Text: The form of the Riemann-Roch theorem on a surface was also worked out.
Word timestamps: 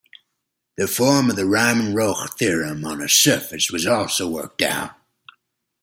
The 0.77 0.87
form 0.87 1.29
of 1.29 1.35
the 1.35 1.45
Riemann-Roch 1.45 2.39
theorem 2.39 2.83
on 2.85 3.03
a 3.03 3.07
surface 3.07 3.69
was 3.69 3.85
also 3.85 4.27
worked 4.27 4.63
out. 4.63 4.95